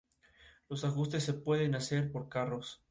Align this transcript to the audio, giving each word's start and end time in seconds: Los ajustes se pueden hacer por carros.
Los 0.67 0.83
ajustes 0.83 1.23
se 1.23 1.33
pueden 1.33 1.75
hacer 1.75 2.11
por 2.11 2.27
carros. 2.27 2.79